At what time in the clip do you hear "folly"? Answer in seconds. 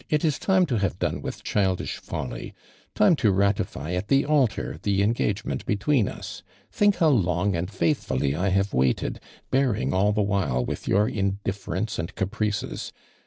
1.99-2.55